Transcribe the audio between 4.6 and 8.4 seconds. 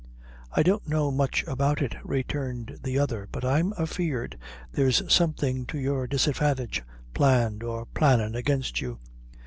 there's something to your disadvantage planned or plannin'